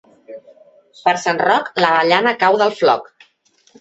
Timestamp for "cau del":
2.45-2.77